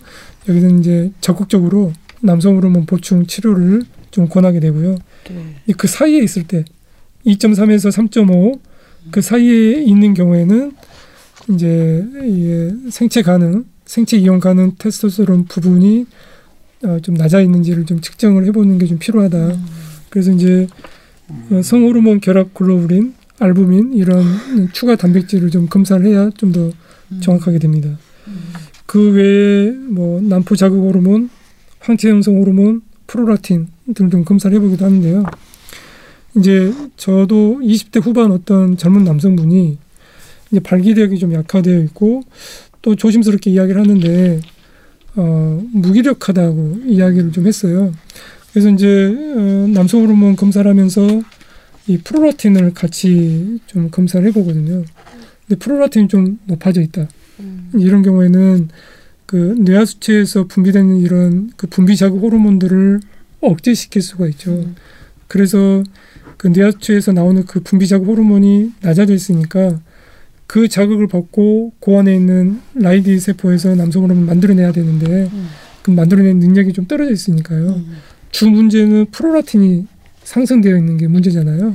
[0.49, 4.97] 여기서 이제 적극적으로 남성 호르몬 보충 치료를 좀 권하게 되고요.
[5.31, 5.55] 네.
[5.67, 6.65] 이그 사이에 있을 때
[7.27, 8.59] 2.3에서 3.5
[9.11, 10.73] 그 사이에 있는 경우에는
[11.51, 12.05] 이제
[12.91, 16.07] 생체 가능, 생체 이용 가능 테스토스테론 부분이
[16.85, 19.57] 어, 좀 낮아 있는지를 좀 측정을 해보는 게 좀 필요하다.
[20.11, 20.67] 그래서 이제
[21.51, 24.25] 어, 성호르몬 결합 글로불린, 알부민 이런
[24.73, 26.71] 추가 단백질을 좀 검사를 해야 좀더
[27.21, 27.99] 정확하게 됩니다.
[28.87, 31.31] 그 외에 뭐 난포 자극 호르몬,
[31.81, 35.25] 황체 형성 호르몬, 프로라틴 좀 검사를 해보기도 하는데요.
[36.37, 39.79] 이제 저도 20대 후반 어떤 젊은 남성분이
[40.51, 42.23] 이제 발기력이 좀 약화되어 있고
[42.83, 44.41] 또 조심스럽게 이야기를 하는데
[45.17, 47.93] 어, 무기력하다고 이야기를 좀 했어요.
[48.53, 48.87] 그래서 이제
[49.37, 51.03] 어, 남성 호르몬 검사를 하면서
[51.87, 54.85] 이 프로라틴을 같이 좀 검사를 해보거든요.
[55.49, 57.09] 근데 프로라틴이 좀 높아져 있다.
[57.75, 58.69] 이런 경우에는
[59.27, 63.01] 그 뇌하 수체에서 분비되는 이런 그 분비 자극 호르몬들을
[63.41, 64.67] 억제시킬 수가 있죠.
[65.27, 65.83] 그래서
[66.37, 69.81] 그 뇌하 수체에서 나오는 그 분비 자극 호르몬이 낮아져 있으니까
[70.47, 75.31] 그 자극을 받고 고안에 있는 라이디 세포에서 남성 호르몬 만들어내야 되는데
[75.83, 77.81] 그 만들어내는 능력이 좀 떨어져 있으니까요.
[78.31, 79.87] 주 문제는 프로라틴이
[80.25, 81.75] 상승되어 있는 게 문제잖아요.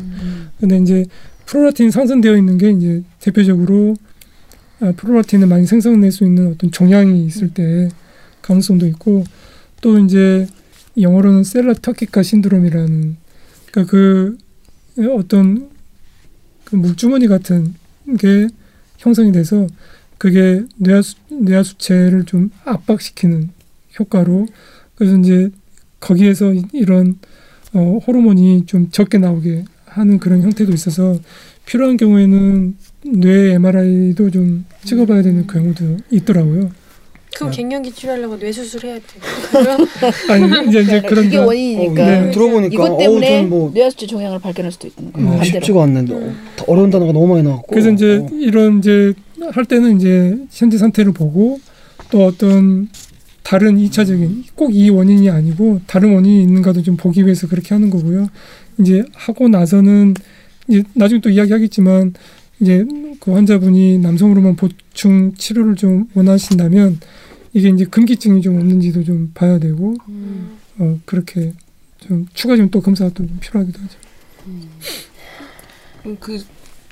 [0.60, 1.06] 근데 이제
[1.46, 3.96] 프로라틴이 상승되어 있는 게 이제 대표적으로
[4.80, 7.90] 아, 프로라틴을 많이 생성낼 수 있는 어떤 종양이 있을 때
[8.42, 9.24] 가능성도 있고
[9.82, 10.48] 또 이제
[11.00, 13.18] 영어로는 셀러 터키카 신드롬이라는
[13.72, 14.38] 그러니까 그
[15.16, 15.70] 어떤
[16.66, 17.74] 그 물주머니 같은
[18.20, 18.48] 게
[18.98, 19.68] 형성이 돼서
[20.18, 23.50] 그게 뇌하수, 뇌하수체를 좀 압박시키는
[24.00, 24.48] 효과로
[24.96, 25.50] 그래서 이제
[26.00, 27.18] 거기에서 이- 이런
[27.74, 31.18] 어, 호르몬이 좀 적게 나오게 하는 그런 형태도 있어서
[31.66, 32.76] 필요한 경우에는
[33.16, 36.72] 뇌 MRI도 좀 찍어봐야 되는 경우도 있더라고요.
[37.36, 39.78] 그럼 갱년기 치료하려고 뇌 수술해야 돼요.
[40.30, 44.06] 아니 이제 이제 그런 그게 거- 원인이니까 네, 들어보니까 이것 어우 때문에 저는 뭐 뇌하수체
[44.08, 45.28] 종양을 발견할 수도 있는 거예요.
[45.28, 45.46] 어, 반대로.
[45.46, 48.28] 쉽지가 않는데 어, 더 어려운 단어가 너무 많이 나왔고 그래서 이제 어.
[48.34, 49.14] 이런 이제
[49.52, 51.60] 할 때는 이제 현재 상태를 보고
[52.12, 52.88] 또 어떤
[53.42, 58.30] 다른 이차적인 꼭 이 원인이 아니고 다른 원인이 있는가도 좀 보기 위해서 그렇게 하는 거고요.
[58.80, 60.14] 이제 하고 나서는
[60.68, 62.14] 이제 나중에 또 이야기하겠지만
[62.60, 62.86] 이제
[63.20, 67.00] 그 환자분이 남성 호르몬 보충 치료를 좀 원하신다면
[67.54, 69.96] 이게 이제 금기증이 좀 없는지도 좀 봐야 되고
[70.80, 71.54] 어 그렇게
[72.00, 73.98] 좀 추가적인 또 검사가 또좀 필요하기도 하죠.
[74.48, 76.44] 음, 그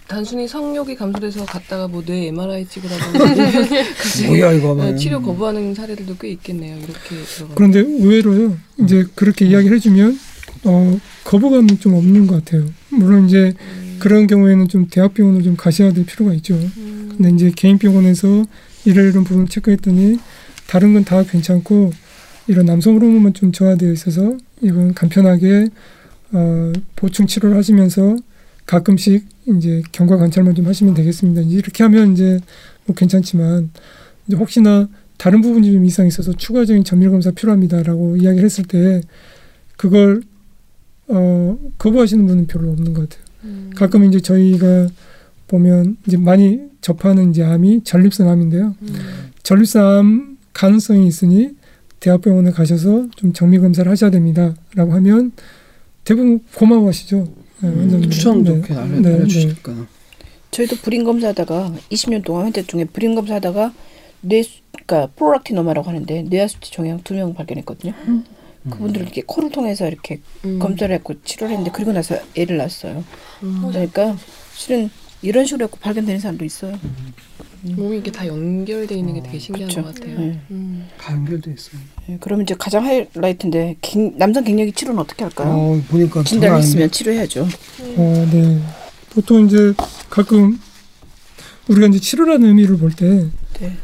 [0.07, 3.01] 단순히 성욕이 감소돼서 갔다가 뭐 뇌 MRI 찍으라고
[4.27, 6.77] 뭐야 이거 네, 하면 치료 거부하는 사례들도 꽤 있겠네요.
[6.77, 7.55] 이렇게 들어가.
[7.55, 8.57] 그런데 의외로요.
[8.81, 10.19] 이제 그렇게 이야기를 해주면
[10.63, 12.65] 어, 거부감이 좀 없는 것 같아요.
[12.89, 13.53] 물론 이제
[13.99, 16.57] 그런 경우에는 좀 대학병원을 좀 가셔야 될 필요가 있죠.
[16.75, 18.45] 근데 이제 개인 병원에서
[18.85, 20.19] 이런 부분 체크했더니
[20.67, 21.91] 다른 건 다 괜찮고
[22.47, 25.69] 이런 남성 호르몬만 좀 저하되어 있어서 이건 간편하게
[26.33, 28.15] 어, 보충 치료를 하시면서
[28.65, 29.25] 가끔씩
[29.57, 31.41] 이제 경과 관찰만 좀 하시면 되겠습니다.
[31.41, 32.39] 이렇게 하면 이제
[32.85, 33.69] 뭐 괜찮지만
[34.27, 39.01] 이제 혹시나 다른 부분이 좀 이상이 있어서 추가적인 정밀 검사 필요합니다라고 이야기를 했을 때
[39.77, 40.21] 그걸
[41.11, 43.25] 어, 거부하시는 분은 별로 없는 것 같아요.
[43.75, 44.87] 가끔 이제 저희가
[45.47, 48.75] 보면 이제 많이 접하는 이제 암이 전립선 암인데요.
[49.43, 51.55] 전립선 암 가능성이 있으니
[51.99, 55.31] 대학병원에 가셔서 좀 정밀 검사를 하셔야 됩니다라고 하면
[56.03, 57.27] 대부분 고마워하시죠.
[57.61, 58.09] 네, 원장님들.
[58.09, 58.55] 추천 네.
[58.61, 59.87] 좋게 알려, 네, 알려주시니까
[60.49, 63.73] 저희도 불임 검사하다가 20년 동안 환자 중에 불임 검사하다가
[64.21, 64.43] 뇌
[64.85, 67.93] 그러니까 프로락티노마라고 하는데 뇌하수체 종양 두 명 발견했거든요.
[68.69, 70.59] 그분들 이렇게 코를 통해서 이렇게 음.
[70.59, 73.03] 검사를 했고 치료를 했는데 그리고 나서 애를 낳았어요.
[73.39, 74.15] 그러니까
[74.55, 74.89] 실은
[75.23, 76.77] 이런 식으로 했고 발견되는 사람도 있어요.
[77.63, 79.83] 몸이 이게 다 연결돼 있는 게 되게 신기한 그쵸.
[79.83, 80.19] 것 같아요.
[80.19, 80.39] 네.
[80.49, 80.87] 음.
[80.99, 81.81] 다 연결돼 있어요.
[82.09, 85.49] 예, 그러면 이제 가장 하이라이트인데 갱- 남성 갱년기 치료는 어떻게 할까요?
[85.49, 86.59] 어, 보니까 아닌데.
[86.59, 87.47] 있으면 치료해야죠.
[87.97, 88.61] 어, 네.
[89.11, 89.73] 보통 이제
[90.09, 90.59] 가끔
[91.67, 93.27] 우리가 이제 치료라는 의미를 볼때
[93.59, 93.77] 네.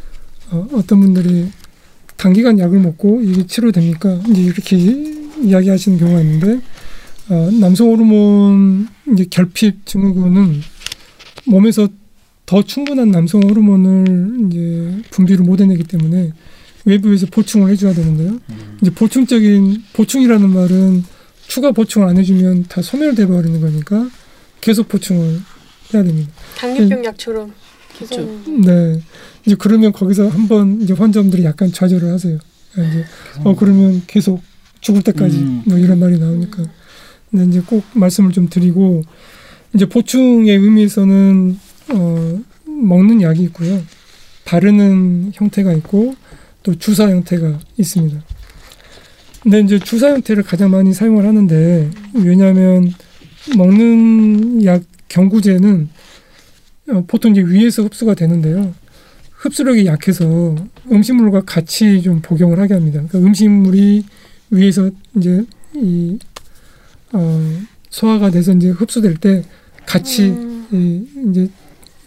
[0.50, 1.52] 어, 어떤 분들이
[2.18, 4.22] 단기간 약을 먹고 이게 치료됩니까?
[4.30, 4.78] 이제 이렇게
[5.42, 6.60] 이야기하시는 경우가 있는데
[7.30, 10.62] 어, 남성 호르몬 이제 결핍 증후군은
[11.46, 11.88] 몸에서
[12.46, 16.32] 더 충분한 남성 호르몬을 이제 분비를 못 해내기 때문에
[16.86, 18.40] 외부에서 보충을 해줘야 되는데요.
[18.82, 21.04] 이제 보충적인 보충이라는 말은
[21.48, 24.10] 추가 보충을 안 해주면 다 소멸돼 버리는 거니까
[24.62, 25.40] 계속 보충을
[25.94, 26.32] 해야 됩니다.
[26.58, 27.52] 당뇨병 약처럼
[27.98, 29.02] 계속 네.
[29.46, 32.38] 이제 그러면 거기서 한번 이제 환자분들이 약간 좌절을 하세요.
[32.74, 33.06] 이제
[33.44, 34.42] 어 그러면 계속
[34.82, 35.64] 죽을 때까지 음.
[35.66, 36.64] 뭐 이런 말이 나오니까.
[37.32, 39.04] 근데 이제 꼭 말씀을 좀 드리고
[39.74, 41.60] 이제 보충의 의미에서는
[41.94, 43.82] 어 먹는 약이 있고요.
[44.46, 46.16] 바르는 형태가 있고
[46.64, 48.24] 또 주사 형태가 있습니다.
[49.42, 52.94] 근데 이제 주사 형태를 가장 많이 사용을 하는데 왜냐하면
[53.56, 55.88] 먹는 약 경구제는 어,
[57.08, 58.74] 보통 이제 위에서 흡수가 되는데요.
[59.32, 60.56] 흡수력이 약해서
[60.92, 63.04] 음식물과 같이 좀 복용을 하게 합니다.
[63.08, 64.06] 그러니까 음식물이
[64.50, 65.46] 위에서 이제
[65.76, 66.18] 이
[67.14, 69.44] 어, 소화가 돼서 이제 흡수될 때
[69.86, 70.66] 같이 음.
[70.72, 71.50] 이, 이제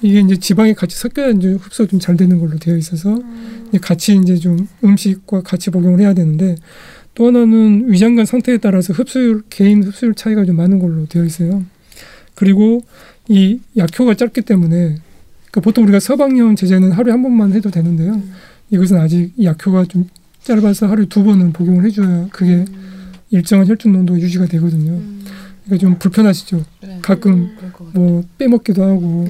[0.03, 3.19] 이게 이제 지방이 같이 섞여야 이제 흡수가 좀 잘 되는 걸로 되어 있어서
[3.69, 6.57] 이제 같이 이제 좀 음식과 같이 복용을 해야 되는데
[7.14, 11.62] 또 하나는 위장관 상태에 따라서 흡수율 개인 흡수율 차이가 좀 많은 걸로 되어 있어요.
[12.35, 12.81] 그리고
[13.31, 14.97] 이 약효가 짧기 때문에
[15.51, 18.21] 그러니까 보통 우리가 서방용 제제는 하루에 한 번만 해도 되는데요.
[18.71, 20.09] 이것은 아직 이 약효가 좀
[20.43, 22.64] 짧아서 하루에 두 번은 복용을 해줘야 그게
[23.31, 25.01] 일정한 혈중 농도가 유지가 되거든요.
[25.64, 26.64] 그러니까 좀 불편하시죠.
[26.83, 26.99] 네.
[27.03, 27.57] 가끔.
[27.95, 29.29] 뭐 빼먹기도 하고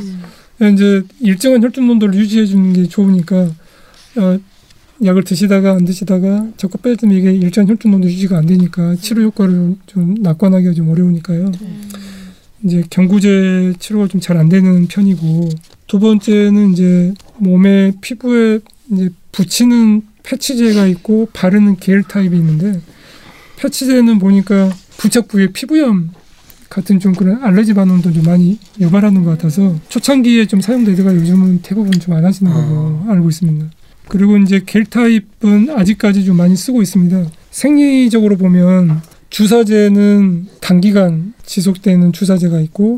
[0.73, 3.51] 이제 일정한 혈중 농도를 유지해 주는 게 좋으니까
[4.17, 4.39] 어,
[5.05, 9.77] 약을 드시다가 안 드시다가 자꾸 빼주면 이게 일정한 혈중 농도 유지가 안 되니까 치료 효과를
[9.87, 11.53] 좀 낙관하기가 좀 어려우니까요.
[12.65, 15.49] 이제 경구제 치료가 좀 잘 안 되는 편이고
[15.87, 18.61] 두 번째는 이제 몸에 피부에
[18.93, 22.81] 이제 붙이는 패치제가 있고 바르는 겔 타입이 있는데
[23.59, 26.11] 패치제는 보니까 부착 부위에 피부염
[26.69, 31.93] 같은 좀 그런 알레르기 반응도 좀 많이 유발하는 것 같아서 초창기에 좀 사용되다가 요즘은 대부분
[31.93, 33.67] 좀 안 하시는 걸로 알고 있습니다.
[34.09, 37.27] 그리고 이제 겔 타입은 아직까지 좀 많이 쓰고 있습니다.
[37.51, 42.97] 생리적으로 보면 주사제는 단기간 지속되는 주사제가 있고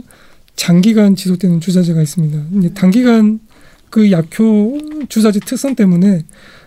[0.57, 2.71] 장기간 지속되는 주사제가 있습니다.
[2.75, 3.41] 단기간
[3.91, 6.25] 그 약효 주사제 특성 때문에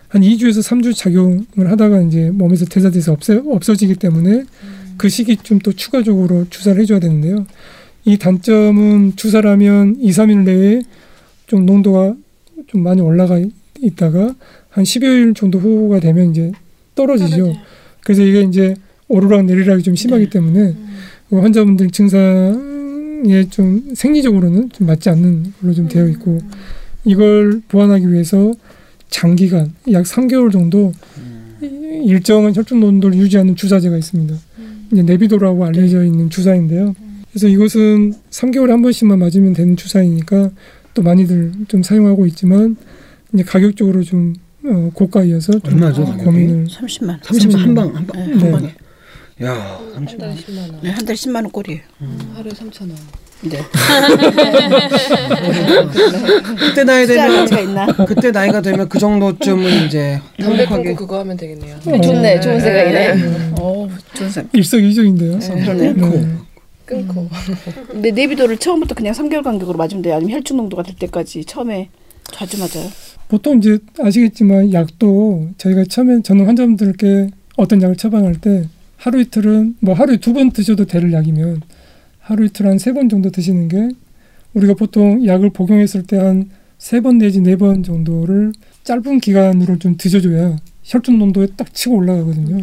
[0.08, 4.44] 한 2주에서 3주 작용을 하다가 이제 몸에서 대사돼서 없어, 없어지기 때문에
[4.96, 7.44] 그 시기 좀또 추가적으로 주사를 해줘야 되는데요.
[8.04, 10.82] 이 단점은 주사를 하면 2, 3일 내에
[11.48, 12.14] 좀 농도가
[12.68, 14.34] 좀 많이 올라가 있- 있다가
[14.70, 16.52] 한 10여일 정도 후가 되면 이제
[16.94, 17.36] 떨어지죠.
[17.36, 17.56] 떨어져요.
[18.02, 18.74] 그래서 이게 이제
[19.08, 20.74] 오르락 내리락이 좀 심하기 때문에
[21.30, 26.40] 그 환자분들 증상에 좀 생리적으로는 좀 맞지 않는 걸로 좀 되어 있고
[27.04, 28.52] 이걸 보완하기 위해서
[29.08, 30.92] 장기간 약 3개월 정도
[31.62, 31.66] 이-
[32.06, 34.34] 일정한 혈중 농도를 유지하는 주사제가 있습니다.
[34.92, 36.94] 이제 네비도라고 알려져 있는 주사인데요.
[37.30, 40.50] 그래서 이것은 3개월에 한 번씩만 맞으면 되는 주사이니까
[40.94, 42.76] 또 많이들 좀 사용하고 있지만
[43.32, 46.04] 이제 가격적으로 좀 어, 고가이어서 좀 얼마죠?
[46.18, 47.20] 고민을 30만 원.
[47.20, 48.32] 30만 한방 한방 네.
[48.32, 48.50] 한 네.
[48.50, 48.74] 방에.
[49.42, 49.52] 야,
[49.94, 50.36] 한 30만 달에 원.
[50.36, 50.80] 10만 원.
[50.82, 51.80] 네, 한 달에 10만 원 꼴이에요.
[52.34, 52.90] 하루에 3천 원.
[53.42, 53.58] 네.
[56.58, 57.86] 그때 나이 되면 가치가 있나?
[58.06, 61.76] 그때 나이가 되면 그 정도쯤은 이제 담배 끊고 행복하게 그거 하면 되겠네요.
[61.76, 63.52] 어, 좋네, 좋은 생각이네.
[63.60, 64.54] 어, 좋은 생각.
[64.54, 65.38] 일석이조인데요.
[65.38, 65.92] 그러네.
[65.92, 66.28] 네.
[66.86, 67.28] 끊고.
[67.88, 70.14] 근데 네비도를 처음부터 그냥 3개월 간격으로 맞으면 돼요.
[70.14, 71.90] 아니면 혈중 농도가 될 때까지 처음에
[72.32, 72.88] 자주 맞아요.
[73.28, 79.94] 보통 이제 아시겠지만 약도 저희가 처음에 저는 환자분들께 어떤 약을 처방할 때 하루 이틀은 뭐
[79.94, 81.60] 하루에 두 번 드셔도 될 약이면
[82.20, 83.88] 하루 이틀 한 세 번 정도 드시는 게
[84.54, 88.52] 우리가 보통 약을 복용했을 때 한 세 번 내지 네 번 정도를
[88.84, 92.62] 짧은 기간으로 좀 드셔줘야 혈중 농도에 딱 치고 올라가거든요.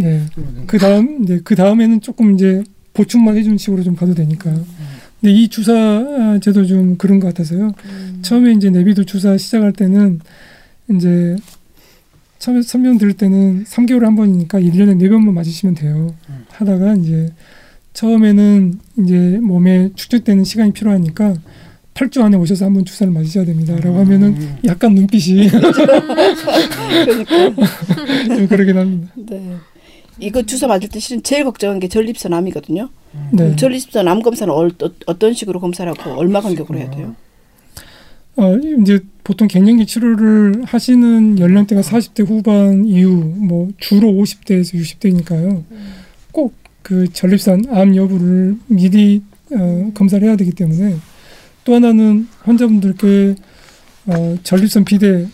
[0.00, 0.22] 네.
[0.66, 4.50] 그 다음 이제 그 다음에는 조금 이제 보충만 해주는 식으로 좀 가도 되니까.
[5.20, 7.72] 근데 이 주사제도 좀 그런 것 같아서요.
[8.22, 10.20] 처음에 이제 내비도 주사 시작할 때는
[10.90, 11.36] 이제
[12.42, 16.12] 설명 드릴 때는 3개월에 한 번이니까 1년에 4번만 맞으시면 돼요.
[16.50, 17.32] 하다가 이제
[17.92, 21.34] 처음에는 이제 몸에 축적되는 시간이 필요하니까
[21.94, 23.76] 8주 안에 오셔서 한번 주사를 맞으셔야 됩니다.
[23.76, 25.82] 라고 하면은 약간 눈빛이 그러니까.
[28.36, 29.12] 좀 그러긴 합니다.
[29.14, 29.56] 네.
[30.18, 32.88] 이거 주사 맞을 때 실은 제일 걱정한 게 전립선 암이거든요.
[33.32, 33.56] 네.
[33.56, 34.68] 전립선 암 검사는 어,
[35.06, 37.14] 어떤 식으로 검사를 하고 얼마 간격으로 해야 돼요?
[38.36, 45.62] 어, 이제 보통 갱년기 치료를 하시는 연령대가 40대 후반 이후 뭐 주로 50대에서 60대니까요.
[46.32, 49.22] 꼭그 전립선 암 여부를 미리
[49.54, 50.96] 어, 검사를 해야 되기 때문에
[51.64, 53.34] 또 하나는 환자분들께
[54.06, 55.28] 어, 전립선 비대나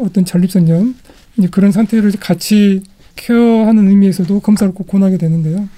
[0.00, 0.94] 어떤 전립선염
[1.36, 2.82] 이제 그런 상태를 같이
[3.16, 5.68] 케어하는 의미에서도 검사를 꼭 권하게 되는데요.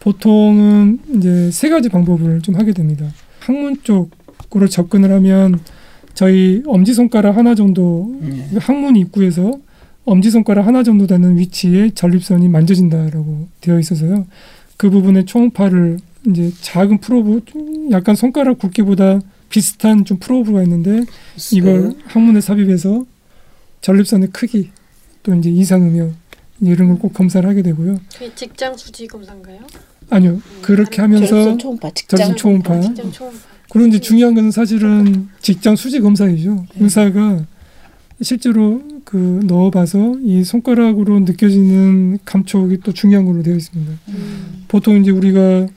[0.00, 3.12] 보통은 이제 세 가지 방법을 좀 하게 됩니다.
[3.40, 4.10] 항문 쪽
[4.56, 5.60] 으로 접근을 하면
[6.14, 8.48] 저희 엄지 손가락 하나 정도 네.
[8.58, 9.52] 항문 입구에서
[10.04, 14.26] 엄지 손가락 하나 정도 되는 위치에 전립선이 만져진다라고 되어 있어서요.
[14.78, 17.42] 그 부분에 초음파를 이제 작은 프로브,
[17.90, 21.04] 약간 손가락 굵기보다 비슷한 좀 프로브가 있는데
[21.52, 23.04] 이걸 항문에 삽입해서
[23.82, 24.70] 전립선의 크기
[25.22, 26.14] 또 이제 이상 음영
[26.60, 28.00] 이런 걸 꼭 검사를 하게 되고요.
[28.34, 29.58] 직장 수지 검사인가요?
[30.10, 33.38] 아니요 그렇게 하면서 전립선 초음파 직장 전립선 초음파 직장 초음파.
[33.88, 36.66] 이제 중요한 것은 사실은 직장 수지 검사이죠.
[36.80, 37.44] 의사가
[38.20, 43.92] 실제로 그 넣어봐서 이 손가락으로 느껴지는 감촉이 또 중요한 걸로 되어 있습니다.
[44.68, 45.68] 보통 이제 우리가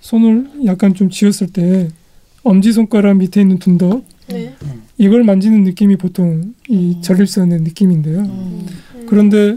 [0.00, 1.88] 손을 약간 좀 쥐었을 때
[2.42, 4.54] 엄지 손가락 밑에 있는 둔덕 네.
[4.98, 8.20] 이걸 만지는 느낌이 보통 이 전립선의 느낌인데요.
[8.20, 8.66] 음.
[9.06, 9.56] 그런데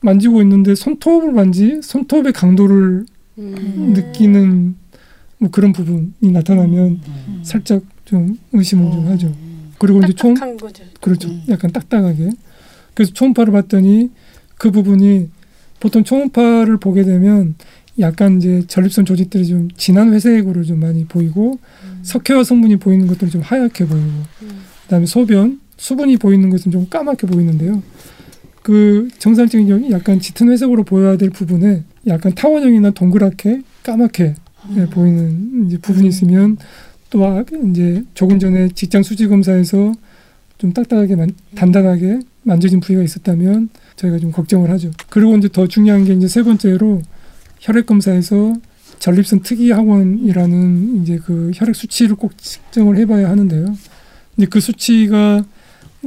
[0.00, 3.06] 만지고 있는데 손톱을 만지 손톱의 강도를
[3.38, 3.92] 음.
[3.94, 4.76] 느끼는
[5.38, 7.00] 뭐 그런 부분이 나타나면
[7.42, 9.34] 살짝 좀 의심을 좀 하죠.
[9.78, 10.84] 그리고 이제 총 거죠.
[11.00, 11.28] 그렇죠.
[11.28, 11.42] 음.
[11.48, 12.30] 약간 딱딱하게.
[12.94, 14.10] 그래서 초음파를 봤더니
[14.56, 15.28] 그 부분이
[15.80, 17.54] 보통 초음파를 보게 되면
[17.98, 21.58] 약간 이제 전립선 조직들이 좀 진한 회색으로 좀 많이 보이고
[22.02, 24.08] 석회화 성분이 보이는 것들이 좀 하얗게 보이고
[24.84, 27.82] 그다음에 소변 수분이 보이는 것은 좀 까맣게 보이는데요.
[28.62, 34.34] 그 정상적인 경 약간 짙은 회색으로 보여야 될 부분에 약간 타원형이나 동그랗게 까맣게
[34.76, 36.56] 예, 보이는 이제 부분이 있으면
[37.10, 39.92] 또 아- 이제 조금 전에 직장 수지 검사에서
[40.58, 44.90] 좀 딱딱하게 만, 단단하게 만져진 부위가 있었다면 저희가 좀 걱정을 하죠.
[45.08, 47.02] 그리고 이제 더 중요한 게 이제 세 번째로
[47.60, 48.54] 혈액 검사에서
[48.98, 53.76] 전립선 특이 학원이라는 이제 그 혈액 수치를 꼭 측정을 해봐야 하는데요.
[54.34, 55.44] 근데 그 수치가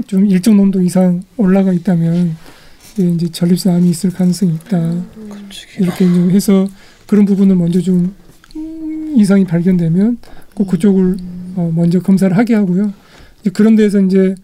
[0.08, 2.36] 좀 일정 농도 이상 올라가 있다면
[2.98, 5.04] 이제 전립선 암이 있을 가능성이 있다.
[5.80, 6.68] 이렇게 좀 해서
[7.06, 8.16] 그런 부분을 먼저 좀 음,
[9.16, 10.18] 이상이 발견되면
[10.54, 11.18] 꼭 그쪽을
[11.56, 12.94] 어, 먼저 검사를 하게 하고요.
[13.42, 14.36] 이제 그런 데서 이제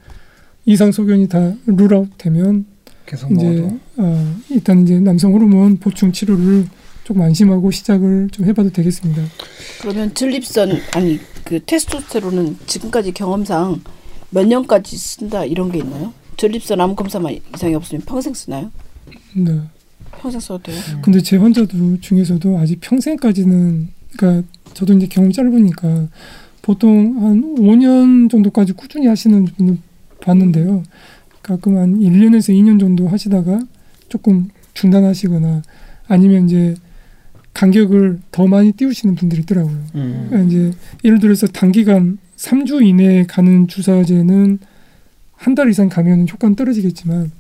[0.65, 2.65] 이상 소견이 다 룰아웃 되면
[3.06, 6.65] 계속 이제 먹어도 어, 일단 이제 남성 호르몬 보충 치료를
[7.04, 9.21] 조금 안심하고 시작을 좀 해봐도 되겠습니다.
[9.82, 13.82] 그러면 전립선 아니 그 테스토스테론은 지금까지 경험상
[14.32, 16.12] 몇 년까지 쓴다 이런 게 있나요?
[16.38, 18.71] 전립선 암 검사만 이상이 없으면 평생 쓰나요?
[19.36, 19.62] 네.
[20.19, 20.82] 평생 써도 돼요?
[21.04, 26.08] 근데 제 환자도 중에서도 아직 평생까지는 그러니까 저도 이제 경험이 짧으니까
[26.62, 29.78] 보통 한 5년 정도까지 꾸준히 하시는 분을
[30.22, 30.84] 봤는데요.
[31.42, 33.62] 가끔 한 1년에서 2년 정도 하시다가
[34.10, 35.64] 조금 중단하시거나
[36.08, 36.76] 아니면 이제
[37.54, 39.78] 간격을 더 많이 띄우시는 분들이 있더라고요.
[39.96, 40.28] 음.
[40.30, 40.72] 그러니까 이제
[41.04, 44.60] 예를 들어서 단기간 3주 이내에 가는 주사제는
[45.38, 47.32] 한 달 이상 가면 효과는 떨어지겠지만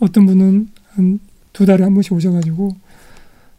[0.00, 1.18] 어떤 분은 한
[1.54, 2.76] 두 달에 한 번씩 오셔가지고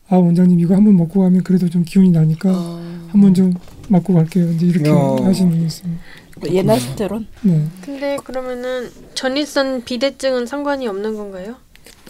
[0.08, 3.08] 아 원장님 이거 한번 먹고 가면 그래도 좀 기운이 나니까 아.
[3.10, 3.54] 한번 좀
[3.90, 4.52] 맞고 갈게요.
[4.52, 4.96] 이제 이렇게 야.
[5.22, 6.02] 하시는 분이 있습니다.
[6.42, 7.28] 그 예나스테론?
[7.44, 7.66] 네.
[7.82, 11.56] 근데 그러면은 전립선 비대증은 상관이 없는 건가요?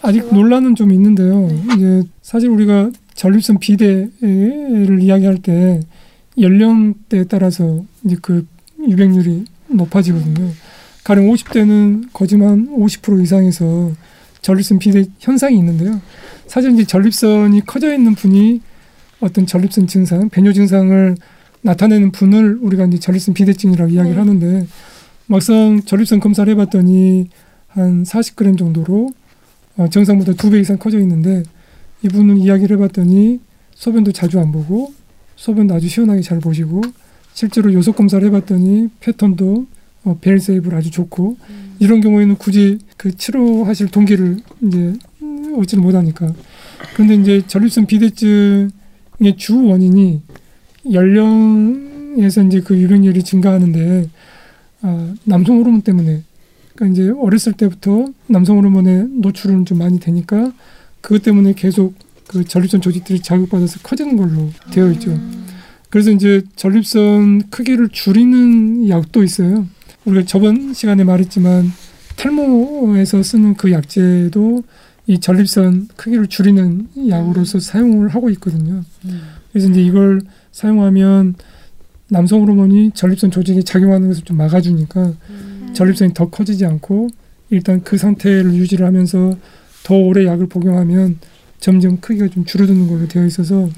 [0.02, 1.48] 아직 논란은 좀 있는데요.
[1.74, 5.80] 이제 사실 우리가 전립선 비대를 이야기할 때
[6.38, 8.46] 연령대에 따라서 이제 그
[8.86, 10.50] 유백률이 높아지거든요.
[11.04, 13.92] 가령 50대는 거짓말 50% 이상에서
[14.42, 16.00] 전립선 비대 현상이 있는데요.
[16.46, 18.60] 사실 이제 전립선이 커져 있는 분이
[19.20, 21.16] 어떤 전립선 증상, 배뇨 증상을
[21.62, 24.18] 나타내는 분을 우리가 이제 전립선 비대증이라고 이야기를 네.
[24.18, 24.66] 하는데
[25.26, 27.28] 막상 전립선 검사를 해봤더니
[27.68, 29.10] 한 40g 정도로
[29.76, 31.42] 어, 정상보다 두 배 이상 커져 있는데
[32.02, 33.40] 이분은 이야기를 해봤더니
[33.74, 34.94] 소변도 자주 안 보고
[35.36, 36.80] 소변도 아주 시원하게 잘 보시고
[37.34, 39.66] 실제로 요속 검사를 해봤더니 패턴도
[40.04, 41.36] 어, 벨 세이브를 아주 좋고
[41.78, 44.94] 이런 경우에는 굳이 그 치료하실 동기를 이제
[45.56, 46.32] 음, 얻지를 못하니까
[46.94, 50.22] 그런데 이제 전립선 비대증의 주 원인이
[50.92, 54.08] 연령에서 이제 그 유병률이 증가하는데
[54.82, 56.22] 아, 남성 호르몬 때문에
[56.74, 60.52] 그러니까 이제 어렸을 때부터 남성 호르몬에 노출은 좀 많이 되니까
[61.00, 61.94] 그것 때문에 계속
[62.28, 65.18] 그 전립선 조직들이 자극받아서 커지는 걸로 되어 있죠.
[65.90, 69.66] 그래서 이제 전립선 크기를 줄이는 약도 있어요.
[70.04, 71.72] 우리가 저번 시간에 말했지만
[72.16, 74.62] 탈모에서 쓰는 그 약제도
[75.06, 78.82] 이 전립선 크기를 줄이는 약으로서 사용을 하고 있거든요.
[79.52, 80.20] 그래서 이제 이걸
[80.52, 81.34] 사용하면
[82.08, 85.14] 남성 호르몬이 전립선 조직에 작용하는 것을 좀 막아주니까
[85.74, 87.08] 전립선이 더 커지지 않고
[87.50, 89.36] 일단 그 상태를 유지를 하면서
[89.84, 91.18] 더 오래 약을 복용하면
[91.60, 93.68] 점점 크기가 좀 줄어드는 걸로 되어 있어서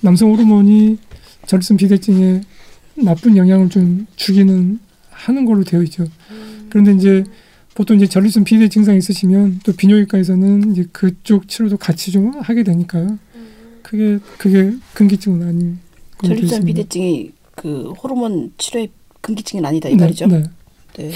[0.00, 0.98] 남성 호르몬이
[1.46, 2.40] 전립선 비대증에
[3.04, 4.78] 나쁜 영향을 좀 주기는
[5.10, 6.06] 하는 걸로 되어 있죠.
[6.70, 7.24] 그런데 이제
[7.74, 13.18] 보통 이제 전립선 비대 증상이 있으시면 또 비뇨기과에서는 이제 그쪽 치료도 같이 좀 하게 되니까요.
[13.82, 15.78] 그게 그게 근기증은 아닌
[16.24, 16.64] 전립선.
[16.64, 20.26] 비대증이 그 호르몬 치료의 근기증은 아니다 이 네, 말이죠.
[20.26, 20.42] 네.
[20.96, 21.10] 네.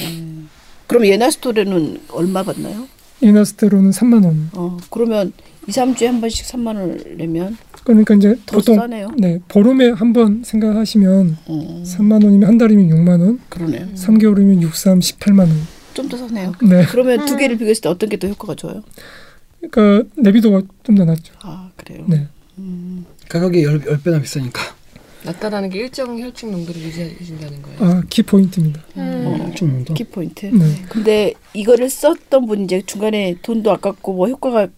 [0.86, 2.86] 그럼 예나스토렌은 얼마 받나요?
[3.20, 4.48] 이나스테론은 3만 원.
[4.52, 5.32] 어, 그러면
[5.66, 9.10] 2, 3주에 한 번씩 3만 원을 내면 그러니까 이제 더 보통 싸네요.
[9.18, 13.86] 네 보름에 한 번 생각하시면 어, 3만 원이면 한 달이면 6만 원, 그러네요.
[13.94, 15.50] 3개월이면 6, 3, 18만 원.
[16.02, 16.52] 좀더 싸네요.
[16.62, 18.82] 네, 그러면 두 개를 비교했을 때 어떤 게 더 효과가 좋아요?
[19.70, 21.34] 그러니까 내비도가 좀 더 낫죠.
[21.42, 22.04] 아 그래요.
[22.08, 22.26] 네,
[22.58, 24.60] 음, 가격이 열, 열 배나 비싸니까.
[25.24, 27.78] 낫다라는 게 일정 혈중 농도를 유지해준다는 거예요.
[27.80, 28.80] 아 키 포인트입니다.
[28.94, 29.92] 어, 좀 더.
[29.94, 30.46] 키포인트.
[30.46, 34.68] 네, 근데 이거를 썼던 분이 이제 중간에 돈도 아깝고 뭐 효과가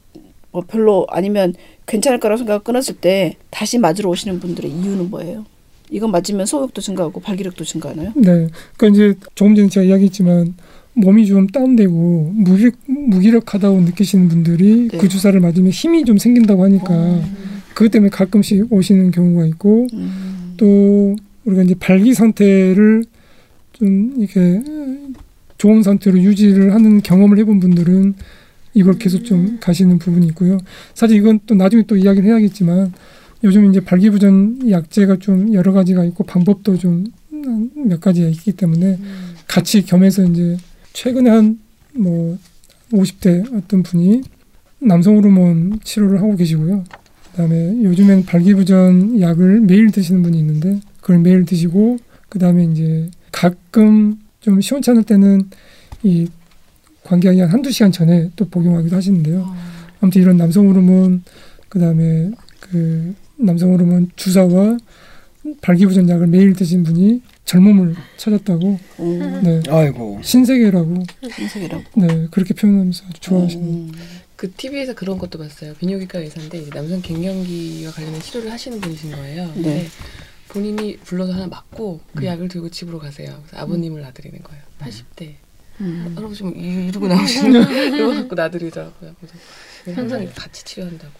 [0.50, 1.54] 뭐 별로 아니면
[1.86, 5.44] 괜찮을 거라고 생각 끊었을 때 다시 맞으러 오시는 분들의 이유는 뭐예요?
[5.90, 8.12] 이건 맞으면 소욕도 증가하고 발기력도 증가하나요?
[8.16, 8.48] 네.
[8.76, 10.54] 그러니까 이제 조금 전에 제가 이야기했지만
[10.94, 14.98] 몸이 좀 다운되고 무기, 무기력하다고 느끼시는 분들이 네.
[14.98, 17.22] 그 주사를 맞으면 힘이 좀 생긴다고 하니까
[17.74, 23.04] 그것 때문에 가끔씩 오시는 경우가 있고 음, 또 우리가 이제 발기 상태를
[23.72, 24.62] 좀 이렇게
[25.58, 28.14] 좋은 상태로 유지를 하는 경험을 해본 분들은
[28.74, 30.58] 이걸 계속 좀 가시는 부분이 있고요.
[30.94, 32.92] 사실 이건 또 나중에 또 이야기를 해야겠지만
[33.42, 37.04] 요즘 이제 발기부전 약제가 좀 여러 가지가 있고 방법도 좀
[37.74, 38.98] 몇 가지가 있기 때문에
[39.46, 40.56] 같이 겸해서 이제
[41.00, 42.38] 최근에 한 뭐
[42.92, 44.22] 50대 어떤 분이
[44.80, 46.84] 남성 호르몬 치료를 하고 계시고요.
[47.30, 54.60] 그다음에 요즘엔 발기부전 약을 매일 드시는 분이 있는데 그걸 매일 드시고 그다음에 이제 가끔 좀
[54.60, 55.48] 시원찮을 때는
[56.02, 56.28] 이
[57.04, 59.54] 관계하기 한 한두 시간 전에 또 복용하기도 하시는데요.
[60.00, 61.22] 아무튼 이런 남성 호르몬
[61.68, 64.76] 그다음에 그 남성 호르몬 주사와
[65.60, 70.20] 발기부전 약을 매일 드신 분이 젊음을 찾았다고 음, 네 아이고.
[70.22, 71.02] 신세계라고
[71.38, 71.84] 인생이라고.
[72.00, 73.92] 네 그렇게 표현하면서 아주 좋아하시는 음,
[74.36, 75.74] 그 TV에서 그런 것도 봤어요.
[75.74, 79.52] 비뇨기과 의사인데 이제 남성 갱년기와 관련된 치료를 하시는 분이신 거예요.
[79.56, 79.86] 네.
[80.48, 82.12] 본인이 불러서 하나 맞고 음.
[82.14, 83.40] 그 약을 들고 집으로 가세요.
[83.46, 84.62] 그래서 아버님을 놔드리는 거예요.
[84.80, 85.34] 80대.
[85.80, 86.12] 음.
[86.16, 89.14] 할아버지 뭐 이- 이러고 나오시는 거 이거 갖고 놔드리더라고요.
[89.18, 89.34] 그래서
[89.94, 91.12] 항상 이렇게 같이 치료한다고.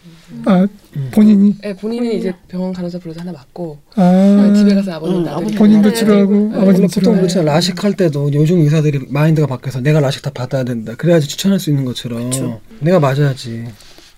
[0.46, 0.66] 아
[1.12, 5.40] 본인이 네, 본인은 이제 병원 간호사 불러서 하나 맞고 아 집에 가서 아버님 음, 놔드리고
[5.40, 5.94] 아버님 본인도 네.
[5.94, 6.56] 치료하고 네.
[6.56, 10.94] 아버님 보통 그렇잖아 라식 할 때도 요즘 의사들이 마인드가 바뀌어서 내가 라식 다 받아야 된다.
[10.96, 12.60] 그래야지 추천할 수 있는 것처럼 그쵸.
[12.80, 13.66] 내가 맞아야지.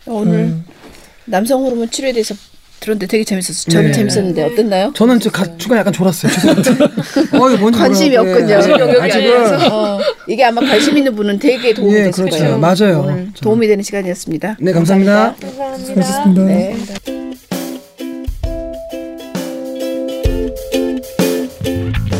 [0.06, 0.72] 오늘 아,
[1.26, 2.34] 남성 호르몬 치료에 대해서
[2.82, 3.72] 들었는데 되게 재밌었어요.
[3.72, 3.92] 저는 네.
[3.92, 4.92] 재밌었는데 어땠나요?
[4.94, 6.32] 저는 저 가, 중간 약간 졸았어요.
[7.40, 8.32] 어, 이거 뭔지 관심이 몰라요.
[8.34, 8.50] 없군요.
[8.50, 12.38] 예, 관심 영역이 아직은 어, 이게 아마 관심 있는 분은 되게 도움이 예, 됐을 그렇죠.
[12.44, 12.58] 거예요.
[12.58, 13.00] 맞아요.
[13.06, 14.56] 오늘 저- 도움이 되는 시간이었습니다.
[14.60, 15.34] 네, 감사합니다.
[15.86, 16.42] 수고하셨습니다.
[16.44, 16.76] 네.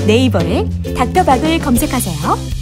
[0.07, 0.65] 네이버에
[0.97, 2.62] 닥터박을 검색하세요.